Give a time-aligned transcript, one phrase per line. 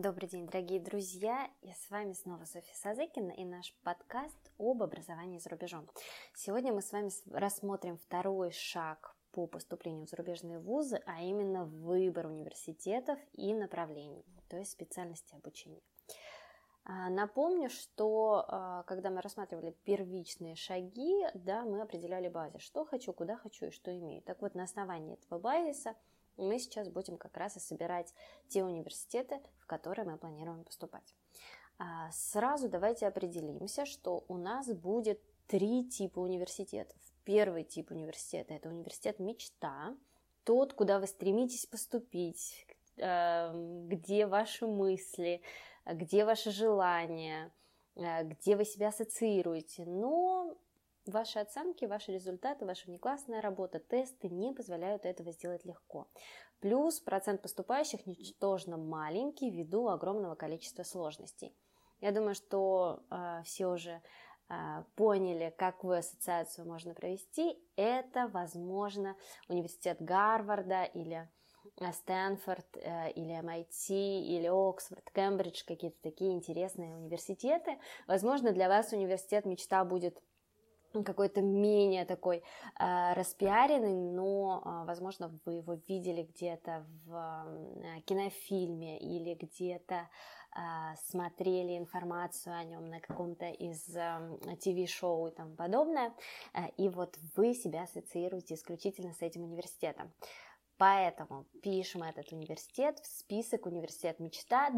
[0.00, 1.50] Добрый день, дорогие друзья!
[1.60, 5.88] Я с вами снова Софья Сазыкина и наш подкаст об образовании за рубежом.
[6.36, 12.28] Сегодня мы с вами рассмотрим второй шаг по поступлению в зарубежные вузы, а именно выбор
[12.28, 15.82] университетов и направлений, то есть специальности обучения.
[16.84, 23.12] А, напомню, что а, когда мы рассматривали первичные шаги, да, мы определяли базис, что хочу,
[23.12, 24.22] куда хочу и что имею.
[24.22, 25.96] Так вот, на основании этого базиса–
[26.38, 28.14] мы сейчас будем как раз и собирать
[28.48, 31.14] те университеты, в которые мы планируем поступать.
[31.78, 36.96] А, сразу давайте определимся, что у нас будет три типа университетов.
[37.24, 39.94] Первый тип университета– это университет мечта,
[40.44, 43.52] тот, куда вы стремитесь поступить, э,
[43.86, 45.42] где ваши мысли,
[45.84, 47.52] где ваши желания,
[47.96, 50.56] э, где вы себя ассоциируете, но
[51.08, 56.06] Ваши оценки, ваши результаты, ваша внеклассная работа, тесты не позволяют этого сделать легко.
[56.60, 61.56] Плюс процент поступающих ничтожно маленький ввиду огромного количества сложностей.
[62.02, 64.02] Я думаю, что э, все уже
[64.50, 67.58] э, поняли, какую ассоциацию можно провести.
[67.76, 69.16] Это, возможно,
[69.48, 71.26] университет Гарварда или
[71.80, 77.78] э, Стэнфорд, э, или MIT, или Оксфорд, Кембридж, какие-то такие интересные университеты.
[78.06, 80.22] Возможно, для вас университет мечта будет
[81.04, 82.38] какой-то менее такой
[82.78, 90.60] э, распиаренный, но, э, возможно, вы его видели где-то в э, кинофильме или где-то э,
[90.96, 96.14] смотрели информацию о нем на каком-то из э, ТВ-шоу и тому подобное,
[96.54, 100.12] э, и вот вы себя ассоциируете исключительно с этим университетом.
[100.78, 104.70] Поэтому пишем этот университет в список университет мечта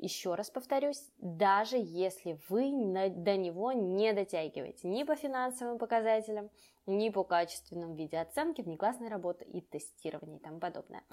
[0.00, 2.70] еще раз повторюсь, даже если вы
[3.10, 6.50] до него не дотягиваете ни по финансовым показателям,
[6.86, 11.04] ни по качественному виде оценки, внеклассной работы и тестирования и тому подобное.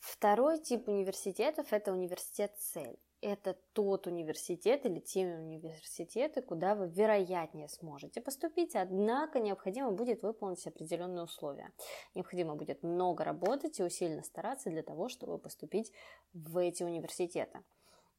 [0.00, 2.98] Второй тип университетов– это университет цель.
[3.22, 10.66] Это тот университет или те университеты, куда вы вероятнее сможете поступить, однако необходимо будет выполнить
[10.66, 11.72] определенные условия.
[12.14, 15.92] Необходимо будет много работать и усиленно стараться для того, чтобы поступить
[16.34, 17.64] в эти университеты.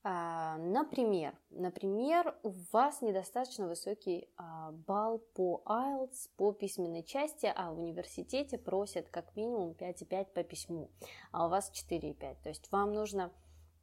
[0.10, 7.74] А, например, например, у вас недостаточно высокий а, балл по IELTS, по письменной части, а
[7.74, 10.90] в университете просят как минимум 5,5 по письму,
[11.34, 12.38] а у вас 4,5.
[12.42, 13.34] То есть вам нужно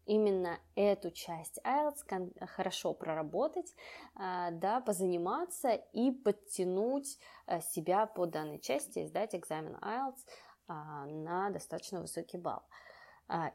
[0.06, 3.74] именно эту часть IELTS хорошо проработать,
[4.14, 7.18] а, да, позаниматься и подтянуть
[7.60, 10.24] себя по данной части сдать экзамен IELTS
[10.68, 12.62] на достаточно высокий балл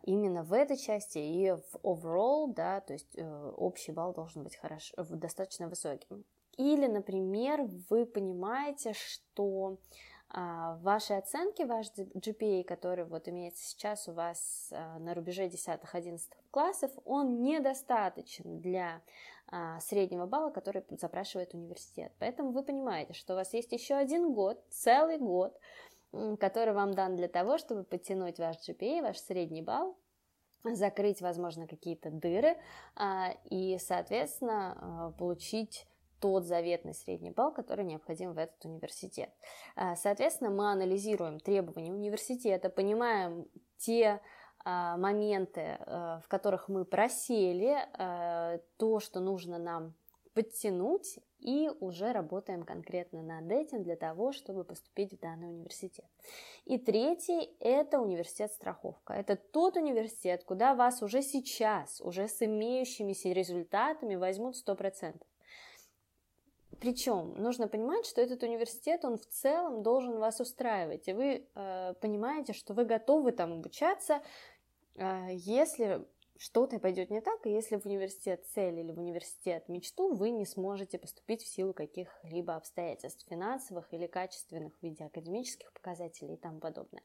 [0.03, 4.55] именно в этой части и в overall, да, то есть э, общий балл должен быть
[4.55, 6.25] хорошо, достаточно высоким.
[6.57, 9.77] Или, например, вы понимаете, что
[10.31, 16.19] а, ваши оценки, ваш GPA, который вот имеется сейчас у вас а, на рубеже 10-11
[16.51, 19.01] классов, он недостаточен для
[19.47, 22.11] а, среднего балла, который запрашивает университет.
[22.19, 25.57] Поэтому вы понимаете, что у вас есть еще один год, целый год,
[26.39, 29.97] который вам дан для того, чтобы подтянуть ваш GPA, ваш средний балл,
[30.63, 32.57] закрыть, возможно, какие-то дыры
[32.95, 35.87] а, и, соответственно, а, получить
[36.19, 39.29] тот заветный средний балл, который необходим в этот университет.
[39.75, 44.21] А, соответственно, мы анализируем требования университета, понимаем те
[44.65, 47.87] моменты, в которых мы просели,
[48.75, 49.93] то, что нужно нам
[50.39, 56.05] подтянуть, и уже работаем конкретно над этим для того, чтобы поступить в данный университет.
[56.63, 59.13] И третий– это университет страховка.
[59.13, 65.21] Это тот университет, куда вас уже сейчас, уже с имеющимися результатами возьмут 100%.
[66.79, 71.93] Причем нужно понимать, что этот университет, он в целом должен вас устраивать, и вы э,
[71.99, 74.21] понимаете, что вы готовы там обучаться,
[74.95, 76.05] э, если
[76.39, 80.45] что-то пойдет не так, и если в университет цель или в университет мечту вы не
[80.45, 86.59] сможете поступить в силу каких-либо обстоятельств финансовых или качественных в виде академических показателей и тому
[86.59, 87.03] подобное.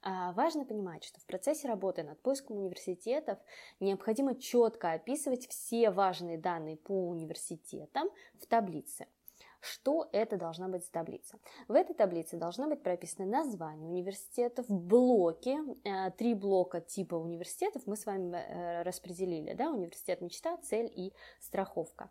[0.00, 3.40] А важно понимать, что в процессе работы над поиском университетов
[3.80, 8.10] необходимо четко описывать все важные данные по университетам
[8.40, 9.06] в таблице–
[9.62, 11.38] что это должна быть таблица.
[11.68, 17.96] В этой таблице должно быть прописано название университетов, блоки, э, три блока типа университетов мы
[17.96, 22.10] с вами э, распределили, да, университет мечта, цель и страховка.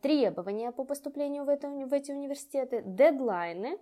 [0.00, 3.78] Требования по поступлению в, это, в эти университеты, дедлайны,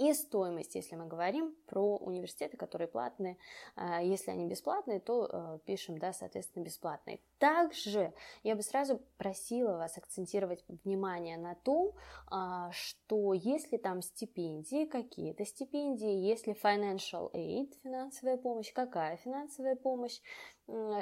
[0.00, 3.36] и стоимость, если мы говорим про университеты, которые платные.
[3.76, 7.20] А, если они бесплатные, то э, пишем, да, соответственно, бесплатные.
[7.38, 11.92] Также я бы сразу просила вас акцентировать внимание на том,
[12.30, 20.18] а, что если там стипендии, какие-то стипендии, если financial aid, финансовая помощь, какая финансовая помощь,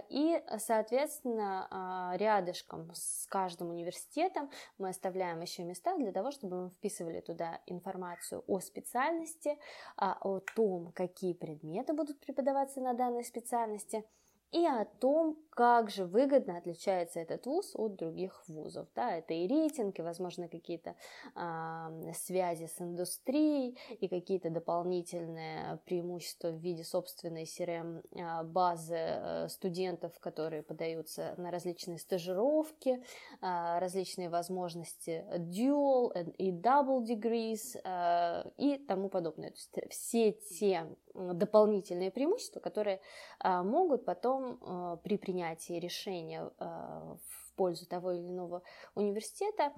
[0.08, 6.70] И, соответственно, а, рядышком с каждым университетом мы оставляем еще места для того, чтобы мы
[6.70, 9.58] вписывали туда информацию о специальности,
[9.96, 14.04] а, о том, какие предметы будут преподаваться на данной специальности–
[14.50, 18.87] и о том, как же выгодно отличается этот вуз от других вузов.
[18.94, 20.94] Да, это и рейтинг, и, возможно, какие-то
[21.34, 30.62] э, связи с индустрией, и какие-то дополнительные преимущества в виде собственной CRM-базы э, студентов, которые
[30.62, 33.02] подаются на различные стажировки,
[33.40, 39.50] э, различные возможности dual и double degrees э, и тому подобное.
[39.72, 43.00] То есть все те дополнительные преимущества, которые
[43.40, 48.62] а, могут потом а, при принятии решения а, в пользу того или иного
[48.94, 49.72] университета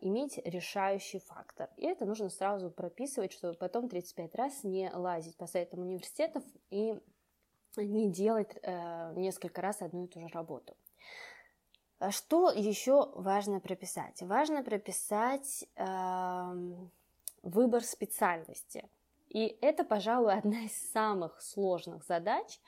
[0.00, 1.68] иметь решающий фактор.
[1.76, 6.94] И это нужно сразу прописывать, чтобы потом 35 раз не лазить по сайтам университетов и
[7.76, 8.56] не делать
[9.16, 10.76] несколько раз одну и ту же работу.
[12.10, 14.22] Что еще важно прописать?
[14.22, 15.64] Важно прописать
[17.42, 18.88] выбор специальности.
[19.28, 22.60] И это, пожалуй, одна из самых сложных задач.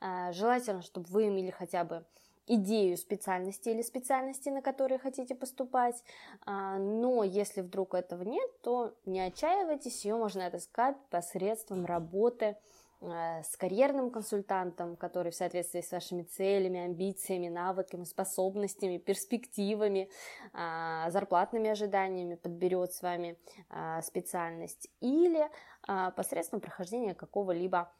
[0.00, 2.04] А, желательно, чтобы вы имели хотя бы
[2.46, 6.02] идею специальности или специальности, на которые хотите поступать.
[6.44, 12.56] А, но если вдруг этого нет, то не отчаивайтесь, ее можно отыскать посредством работы
[13.00, 20.08] Э, с карьерным консультантом, который в соответствии с вашими целями, амбициями, навыками, способностями, перспективами,
[20.52, 23.38] а, зарплатными ожиданиями подберет с вами
[23.68, 25.48] а, специальность, или
[25.86, 27.92] а, посредством прохождения какого-либо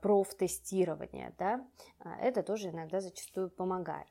[0.00, 1.34] профтестирования.
[1.38, 1.66] Да?
[2.20, 4.08] Это тоже иногда зачастую помогает.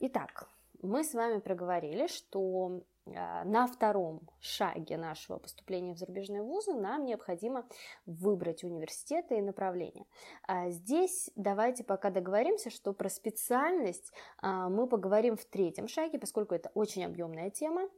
[0.00, 0.48] Итак,
[0.82, 7.04] мы с вами проговорили, что а, на втором шаге нашего поступления в зарубежные вузы нам
[7.04, 7.66] необходимо
[8.06, 10.06] выбрать университеты и направления.
[10.46, 16.54] А, здесь давайте пока договоримся, что про специальность а, мы поговорим в третьем шаге, поскольку
[16.54, 17.88] это очень объемная тема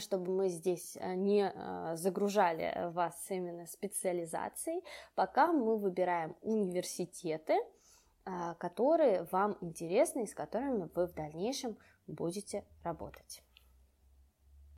[0.00, 1.52] чтобы мы здесь не
[1.96, 4.82] загружали вас именно специализацией,
[5.14, 7.54] пока мы выбираем университеты,
[8.58, 11.76] которые вам интересны и с которыми вы в дальнейшем
[12.06, 13.43] будете работать.